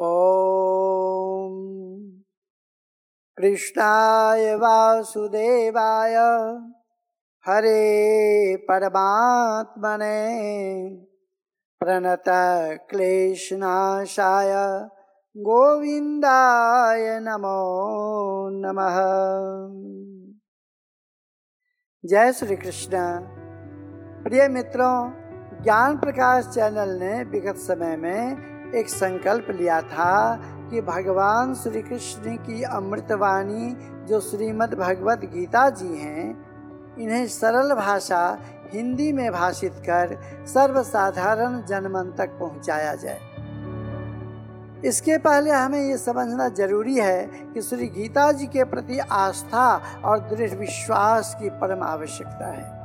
ॐ 0.00 0.04
कृष्णाय 3.36 4.54
वासुदेवाय 4.54 6.14
हरे 7.46 8.56
परमात्मने 8.56 10.14
प्रणतक्लेशनाशाय 11.80 12.48
गोविन्दाय 15.36 17.20
नमो 17.20 17.56
नमः। 18.50 18.98
जय 22.04 22.32
श्री 22.32 22.56
कृष्ण। 22.56 22.96
प्रिय 24.24 24.48
मित्रों, 24.48 25.10
ज्ञान 25.62 25.98
प्रकाश 25.98 26.46
चैनल 26.46 26.88
ने 26.88 27.24
विगत 27.24 27.56
समय 27.56 27.96
में 27.96 28.57
एक 28.74 28.88
संकल्प 28.88 29.46
लिया 29.50 29.80
था 29.80 30.36
कि 30.70 30.80
भगवान 30.80 31.54
श्री 31.54 31.82
कृष्ण 31.82 32.36
की 32.36 32.62
अमृतवाणी 32.62 33.76
जो 34.08 34.20
श्रीमद् 34.20 34.74
भगवत 34.74 35.18
गीता 35.18 35.70
जी 35.70 35.98
हैं, 35.98 36.48
इन्हें 36.98 37.26
सरल 37.26 37.74
भाषा 37.74 38.38
हिंदी 38.74 39.12
में 39.12 39.32
भाषित 39.32 39.72
कर 39.72 40.18
सर्वसाधारण 40.46 41.62
जनमन 41.62 42.14
तक 42.18 42.28
पहुँचाया 42.28 42.94
जाए। 42.94 43.20
इसके 44.84 45.18
पहले 45.18 45.50
हमें 45.50 45.80
ये 45.80 45.98
समझना 45.98 46.48
ज़रूरी 46.48 46.94
है 46.94 47.26
कि 47.26 47.62
श्री 47.62 47.86
गीता 47.86 48.32
जी 48.32 48.46
के 48.46 48.64
प्रति 48.64 48.98
आस्था 48.98 49.80
और 50.04 50.18
दृढ़ 50.18 50.54
विश्वास 50.54 51.36
की 51.42 51.50
परम 51.50 51.82
आवश्यकता 51.82 52.46
है। 52.46 52.78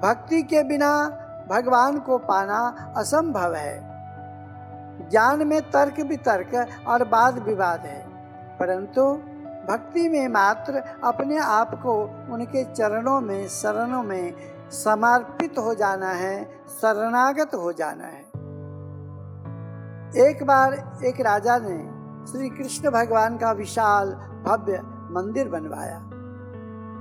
भक्ति 0.00 0.42
के 0.42 0.62
बिना 0.62 1.08
भगवान 1.50 1.98
को 1.98 2.18
पाना 2.18 2.92
असंभव 2.96 3.54
है। 3.54 3.95
ज्ञान 5.10 5.46
में 5.46 5.70
तर्क 5.70 6.00
वितर्क 6.00 6.66
और 6.86 7.02
वाद 7.02 7.38
विवाद 7.38 7.80
है। 7.80 8.06
परंतु 8.58 9.02
भक्ति 9.72 10.08
में 10.08 10.28
मात्र 10.28 10.82
अपने 11.04 11.38
आप 11.38 11.82
को 11.82 11.94
उनके 12.34 12.64
चरणों 12.64 13.20
में, 13.20 13.48
शरणों 13.48 14.02
में 14.02 14.34
समर्पित 14.70 15.58
हो 15.58 15.74
जाना 15.74 16.08
है, 16.08 16.44
शरणागत 16.68 17.50
हो 17.54 17.72
जाना 17.72 18.04
है। 18.04 18.26
एक 20.26 20.46
बार 20.46 20.98
एक 21.04 21.20
राजा 21.20 21.58
ने 21.58 21.96
श्री 22.32 22.48
कृष्ण 22.48 22.90
भगवान 22.90 23.38
का 23.38 23.52
विशाल 23.52 24.10
भव्य 24.46 24.80
मंदिर 24.84 25.48
बनवाया। 25.48 25.98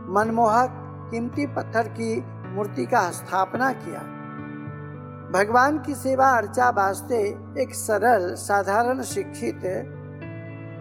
मनमोहक, 0.09 0.69
कीमती 1.11 1.47
पत्थर 1.47 1.87
की 1.87 2.23
मूर्ति 2.47 2.85
का 2.85 3.11
स्थापना 3.11 3.73
किया। 3.73 4.14
भगवान 5.35 5.79
की 5.79 5.95
सेवा 5.95 6.29
अर्चा 6.29 6.69
वास्ते 6.69 7.17
एक 7.61 7.75
सरल, 7.75 8.35
साधारण 8.35 9.01
शिक्षित, 9.01 9.61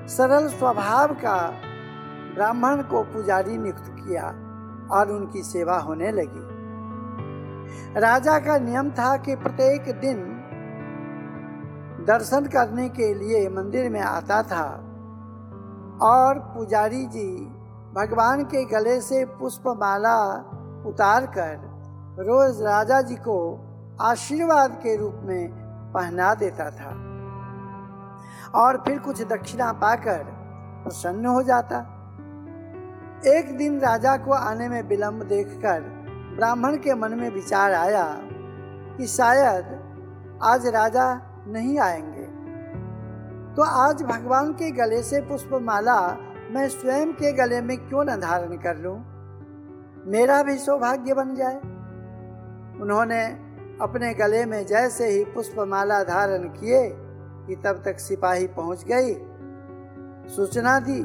सरल 0.08 0.48
स्वभाव 0.48 1.14
का 1.14 1.50
ब्राह्मण 2.34 2.82
को 2.82 3.02
पुजारी 3.02 3.58
नियुक्त 3.58 3.84
किया 3.88 4.26
और 4.90 5.10
उनकी 5.10 5.42
सेवा 5.42 5.78
होने 5.78 6.10
लगी। 6.12 8.00
राजा 8.00 8.38
का 8.38 8.58
नियम 8.58 8.90
था 8.90 9.16
कि 9.16 9.36
प्रत्येक 9.36 10.00
दिन 10.00 10.22
दर्शन 12.06 12.46
करने 12.46 12.88
के 12.88 13.14
लिए 13.14 13.48
मंदिर 13.48 13.90
में 13.90 14.00
आता 14.00 14.42
था 14.42 14.66
और 16.02 16.38
पुजारी 16.38 17.06
जी 17.06 17.46
भगवान 17.94 18.44
के 18.44 18.64
गले 18.64 19.00
से 19.00 19.24
पुष्पमाला 19.24 20.34
उतार 20.86 21.26
कर 21.26 21.56
रोज 22.18 22.62
राजा 22.62 23.00
जी 23.00 23.14
को 23.14 23.63
आशीर्वाद 24.00 24.70
के 24.72 24.96
रूप 24.96 25.20
में 25.22 25.48
पहना 25.94 26.34
देता 26.34 26.70
था। 26.70 26.90
और 28.54 28.76
फिर 28.76 28.98
कुछ 28.98 29.22
दक्षिणा 29.22 29.72
पाकर 29.72 30.24
प्रसन्न 30.84 31.26
हो 31.26 31.42
जाता। 31.42 31.76
एक 33.26 33.56
दिन 33.58 33.80
राजा 33.80 34.16
को 34.16 34.32
आने 34.32 34.68
में 34.68 34.82
विलंब 34.82 35.22
देखकर 35.22 35.80
ब्राह्मण 36.36 36.76
के 36.76 36.94
मन 36.94 37.14
में 37.14 37.30
विचार 37.30 37.72
आया 37.72 38.16
कि 38.98 39.06
शायद 39.06 39.64
आज 40.42 40.66
राजा 40.66 41.14
नहीं 41.48 41.78
आएँगे। 41.78 42.24
तो 43.54 43.62
आज 43.62 44.02
भगवान 44.02 44.52
के 44.52 44.70
गले 44.70 45.02
से 45.02 45.20
पुष्पमाला 45.20 46.16
मैं 46.50 46.68
स्वयं 46.68 47.12
के 47.12 47.32
गले 47.32 47.60
में 47.60 47.88
क्यों 47.88 48.04
न 48.04 48.20
धारण 48.20 48.56
कर 48.56 48.76
लूँ? 48.76 48.98
मेरा 50.06 50.42
भी 50.42 50.58
सौभाग्य 50.58 51.14
बन 51.14 51.34
जाए। 51.34 51.56
उन्होंने 52.80 53.43
अपने 53.80 54.14
गले 54.14 54.44
में 54.44 54.66
जैसे 54.66 55.08
ही 55.08 55.24
पुष्पमाला 55.24 56.04
धारण 56.04 56.42
किए 56.42 56.90
कि 57.46 57.56
तब 57.56 57.82
तक 57.84 57.98
सिपाही 57.98 58.46
पहुँच 58.46 58.84
गई। 58.84 59.14
सूचना 60.36 60.78
दी 60.78 61.04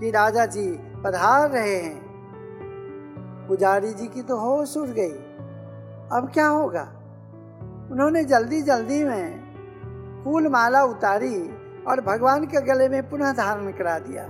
कि 0.00 0.10
राजा 0.10 0.46
जी 0.46 0.70
पधार 1.04 1.50
रहे 1.50 1.76
हैं। 1.76 2.04
पुजारी 3.48 3.92
जी 3.92 4.06
की 4.06 4.22
तो 4.22 4.36
होश 4.36 4.76
उड़ 4.76 4.88
गई। 4.88 5.12
अब 6.12 6.30
क्या 6.34 6.46
होगा? 6.46 6.82
उन्होंने 7.92 8.24
जल्दी 8.24 8.62
जल्दी 8.62 9.04
में 9.04 9.44
फूल 10.24 10.48
माला 10.48 10.84
उतारी 10.84 11.50
और 11.88 12.00
भगवान 12.00 12.46
के 12.46 12.60
गले 12.60 12.88
में 12.88 13.10
पुनः 13.10 13.32
धारण 13.32 13.72
करा 13.72 13.98
दिया। 13.98 14.26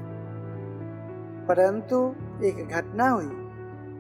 परंतु 1.46 2.14
एक 2.44 2.68
घटना 2.68 3.08
हुई 3.08 3.30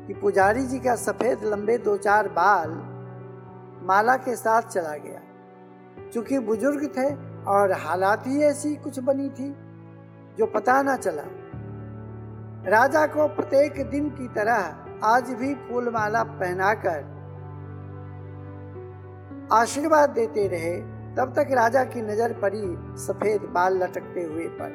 कि 0.06 0.14
पुजारी 0.14 0.66
जी 0.66 0.78
का 0.78 0.96
सफ़ेद 0.96 1.44
लंबे 1.44 1.78
दो 1.78 1.96
चार 1.96 2.28
बाल 2.28 2.93
माला 3.84 4.16
के 4.16 4.36
साथ 4.36 4.62
चला 4.62 4.96
गया। 4.96 5.20
चूँकि 6.10 6.38
बुज़ुर्ग 6.38 6.86
थे 6.86 7.14
और 7.44 7.72
हालात 7.72 8.26
ही 8.26 8.42
ऐसी 8.42 8.74
कुछ 8.76 8.98
बनी 8.98 9.28
थी, 9.28 9.50
जो 10.38 10.46
पता 10.46 10.82
न 10.82 10.96
चला। 10.96 11.22
राजा 12.70 13.06
को 13.06 13.28
प्रत्येक 13.28 13.90
दिन 13.90 14.10
की 14.10 14.28
तरह 14.28 15.06
आज 15.06 15.30
भी 15.30 15.54
फूलमाला 15.54 16.22
पहनाकर 16.22 17.12
आशीर्वाद 19.52 20.10
देते 20.10 20.46
रहे, 20.48 20.76
तब 21.16 21.32
तक 21.36 21.52
राजा 21.52 21.84
की 21.84 22.02
नज़र 22.02 22.32
पड़ी 22.32 22.62
सफ़ेद 22.96 23.42
बाल 23.42 23.82
लटकते 23.82 24.22
हुए 24.22 24.46
पर। 24.60 24.70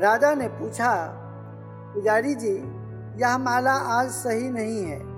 राजा 0.00 0.34
ने 0.34 0.48
पूछा, 0.48 0.92
पुजारी 1.94 2.34
जी, 2.34 2.56
यह 3.22 3.38
माला 3.38 3.72
आज 3.72 4.10
सही 4.10 4.50
नहीं 4.50 4.84
है। 4.84 5.15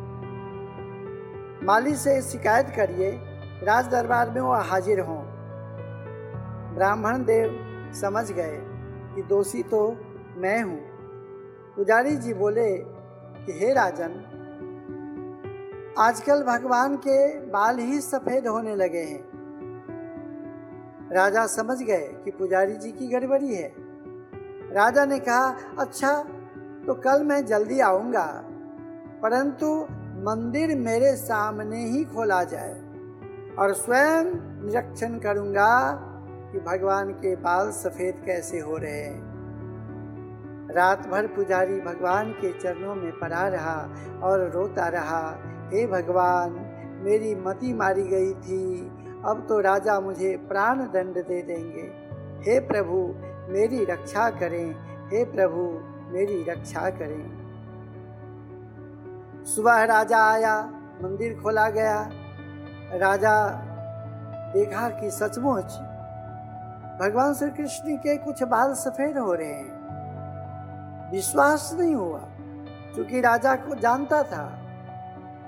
माली 1.62 1.94
से 1.94 2.20
शिकायत 2.22 2.66
करिए 2.76 3.10
राज 3.62 3.88
दरबार 3.88 4.30
में 4.30 4.40
वो 4.40 4.54
हाजिर 4.54 5.00
हों। 5.00 5.22
ब्राह्मण 6.74 7.24
देव 7.24 7.92
समझ 7.94 8.30
गए 8.32 8.58
कि 9.14 9.22
दोषी 9.22 9.62
तो 9.62 9.80
मैं 10.36 10.62
हूँ। 10.62 10.78
पुजारी 11.76 12.16
जी 12.16 12.34
बोले 12.34 12.68
कि, 12.76 13.52
हे 13.52 13.72
राजन, 13.72 14.14
आजकल 15.98 16.42
भगवान 16.42 16.96
के 16.96 17.18
बाल 17.46 17.78
ही 17.78 18.00
सफ़ेद 18.00 18.46
होने 18.46 18.76
लगे 18.76 19.02
हैं। 19.02 19.22
राजा 21.12 21.46
समझ 21.46 21.82
गए 21.82 22.08
कि 22.24 22.30
पुजारी 22.30 22.76
जी 22.76 22.92
की 22.92 23.08
गड़बड़ी 23.08 23.54
है। 23.54 23.72
राजा 24.72 25.04
ने 25.04 25.18
कहा 25.18 25.56
अच्छा 25.78 26.12
तो 26.86 26.94
कल 26.94 27.24
मैं 27.24 27.44
जल्दी 27.46 27.80
आऊँगा, 27.80 28.26
परंतु 29.22 29.86
मंदिर 30.18 30.76
मेरे 30.76 31.16
सामने 31.16 31.84
ही 31.84 32.04
खोला 32.04 32.44
जाए 32.44 32.74
और 33.58 33.72
स्वयं 33.72 34.24
निरीक्षण 34.64 35.18
करूँगा 35.18 35.90
कि 36.52 36.58
भगवान 36.58 37.10
के 37.10 37.36
बाल 37.36 37.70
सफ़ेद 37.70 38.22
कैसे 38.26 38.58
हो 38.58 38.76
रहे 38.76 39.00
हैं। 39.00 39.28
रात 40.74 41.08
भर 41.08 41.26
पुजारी 41.26 41.80
भगवान 41.80 42.32
के 42.32 42.52
चरणों 42.52 42.94
में 42.94 43.12
पड़ा 43.12 43.48
रहा 43.48 43.94
और 44.22 44.50
रोता 44.50 44.88
रहा, 44.88 45.38
हे 45.72 45.86
भगवान, 45.86 46.50
मेरी 47.04 47.34
मति 47.34 47.72
मारी 47.74 48.02
गई 48.02 48.32
थी, 48.32 48.90
अब 49.24 49.46
तो 49.48 49.60
राजा 49.60 50.00
मुझे 50.00 50.36
प्राण 50.36 50.78
दंड 50.78 51.14
दे 51.14 51.42
देंगे। 51.42 51.90
हे 52.50 52.60
प्रभु, 52.60 53.14
मेरी 53.52 53.84
रक्षा 53.84 54.30
करें, 54.30 54.70
हे 55.08 55.24
प्रभु, 55.24 55.80
मेरी 56.12 56.42
रक्षा 56.48 56.90
करें। 56.90 57.37
सुबह 59.48 59.84
राजा 59.84 60.18
आया, 60.30 60.62
मंदिर 61.02 61.40
खोला 61.42 61.70
गया। 61.70 62.08
राजा 62.94 63.48
देखा 64.54 64.88
कि 64.88 65.10
सचमुच 65.10 65.76
भगवान 67.00 67.34
श्री 67.34 67.50
कृष्ण 67.50 67.96
के 67.96 68.16
कुछ 68.16 68.42
बाल 68.42 68.74
सफ़ेद 68.74 69.18
हो 69.18 69.32
रहे 69.34 69.52
हैं। 69.52 71.10
विश्वास 71.12 71.70
नहीं 71.78 71.94
हुआ, 71.94 72.18
क्योंकि 72.94 73.20
राजा 73.20 73.54
को 73.54 73.74
जानता 73.74 74.22
था। 74.22 74.44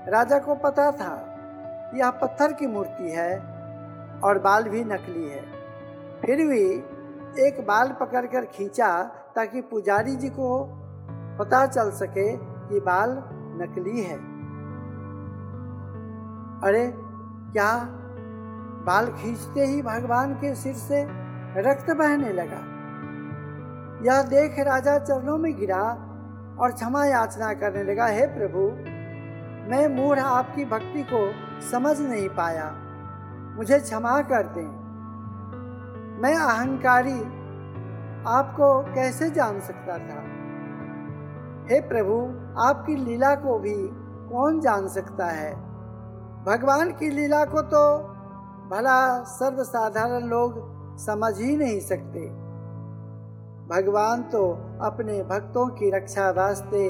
राजा 0.07 0.39
को 0.39 0.55
पता 0.55 0.91
था 0.91 1.13
यह 1.95 2.09
पत्थर 2.11 2.53
की 2.53 2.67
मूर्ति 2.67 3.11
है 3.11 3.37
और 4.23 4.39
बाल 4.39 4.63
भी 4.63 4.83
नकली 4.83 5.29
है। 5.29 5.43
फिर 6.21 6.45
भी 6.47 6.63
एक 7.45 7.65
बाल 7.67 7.91
पकड़कर 7.99 8.45
खींचा 8.45 9.03
ताकि 9.35 9.61
पुजारी 9.61 10.15
जी 10.15 10.29
को 10.29 10.63
पता 11.39 11.65
चल 11.65 11.91
सके 11.91 12.31
कि 12.37 12.79
बाल 12.79 13.23
नकली 13.61 14.01
है। 14.01 14.15
अरे, 16.63 16.93
क्या 17.53 17.87
बाल 18.85 19.07
खींचते 19.07 19.65
ही 19.65 19.81
भगवान 19.81 20.33
के 20.33 20.55
सिर 20.55 20.73
से 20.73 21.07
रक्त 21.61 21.91
बहने 21.91 22.33
लगा? 22.33 22.71
यह 24.03 24.21
देख 24.21 24.59
राजा 24.59 24.97
चरणों 24.97 25.37
में 25.37 25.59
गिरा 25.59 26.07
और 26.59 26.71
क्षमा 26.71 27.05
याचना 27.05 27.53
करने 27.53 27.83
लगा, 27.83 28.05
हे 28.05 28.25
प्रभु, 28.25 28.59
मैं 29.71 29.95
मूढ़ 29.95 30.19
आपकी 30.19 30.65
भक्ति 30.65 31.03
को 31.13 31.31
समझ 31.71 32.01
नहीं 32.01 32.29
पाया। 32.29 32.75
मुझे 33.57 33.79
क्षमा 33.79 34.21
कर 34.21 34.43
दें। 34.43 34.81
मैं 36.21 36.35
अहंकारी 36.35 37.23
आपको 38.27 38.93
कैसे 38.95 39.29
जान 39.29 39.59
सकता 39.59 39.97
था? 39.97 40.40
हे 41.71 41.81
प्रभु, 41.81 42.15
आपकी 42.61 42.95
लीला 42.95 43.35
को 43.35 43.59
भी 43.59 43.75
कौन 44.31 44.59
जान 44.59 44.87
सकता 44.87 45.25
है? 45.25 45.53
भगवान 46.45 46.91
की 46.91 47.09
लीला 47.09 47.45
को 47.45 47.61
तो 47.61 47.97
भला 48.69 49.23
सर्वसाधारण 49.23 50.27
लोग 50.27 50.53
समझ 50.97 51.41
ही 51.41 51.57
नहीं 51.57 51.79
सकते। 51.79 52.19
भगवान 53.67 54.23
तो 54.23 54.51
अपने 54.81 55.23
भक्तों 55.23 55.67
की 55.67 55.89
रक्षा 55.89 56.29
वास्ते 56.31 56.89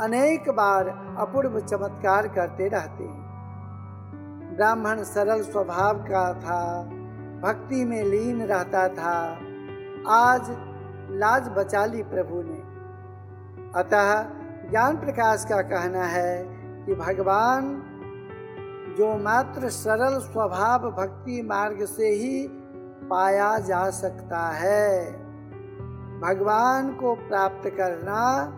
अनेक 0.00 0.50
बार 0.50 1.16
अपूर्व 1.18 1.60
चमत्कार 1.60 2.28
करते 2.28 2.68
रहते 2.68 3.04
हैं। 3.04 4.56
ब्राह्मण 4.56 5.02
सरल 5.02 5.42
स्वभाव 5.42 5.94
का 5.94 6.34
था, 6.34 6.82
भक्ति 7.42 7.84
में 7.84 8.02
लीन 8.04 8.42
रहता 8.42 8.88
था। 8.88 9.38
आज 10.08 10.56
लाज 11.10 11.48
बचा 11.48 11.84
ली 11.84 12.02
प्रभु 12.02 12.42
ने। 12.42 12.69
अतः 13.76 14.22
ज्ञान 14.70 14.96
प्रकाश 14.96 15.44
का 15.48 15.62
कहना 15.62 16.04
है 16.04 16.44
कि 16.86 16.94
भगवान 16.94 17.82
जो 18.98 19.18
मात्र 19.18 19.68
सरल 19.68 20.18
स्वभाव 20.18 20.90
भक्ति 20.90 21.42
मार्ग 21.42 21.84
से 21.84 22.08
ही 22.08 22.48
पाया 23.10 23.58
जा 23.58 23.90
सकता 23.90 24.48
है। 24.48 25.12
भगवान 26.20 26.94
को 26.94 27.14
प्राप्त 27.14 27.68
करना 27.68 28.52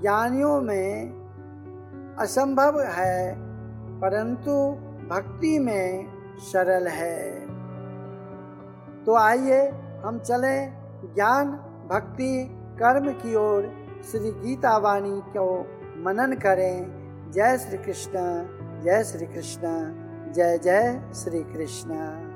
ज्ञानियों 0.00 0.60
में 0.60 1.12
असंभव 2.18 2.80
है, 2.80 3.34
परंतु 4.00 4.70
भक्ति 5.14 5.58
में 5.58 6.06
सरल 6.38 6.88
है। 6.88 7.46
तो 9.04 9.16
आइए 9.16 9.68
हम 10.04 10.18
चलें 10.18 10.72
ज्ञान, 11.14 11.50
भक्ति, 11.90 12.48
कर्म 12.52 13.12
की 13.12 13.34
ओर। 13.34 13.87
श्री 14.04 14.30
गीता 14.30 14.76
वाणी 14.78 15.20
को 15.36 15.66
मनन 16.04 16.32
करें। 16.32 17.32
जय 17.32 17.58
श्री 17.58 17.78
कृष्ण 17.78 18.12
जय 18.84 19.04
श्री 19.04 19.26
कृष्ण 19.26 19.68
जय 20.32 20.58
जय 20.58 21.00
श्री 21.14 21.42
कृष्ण 21.42 22.27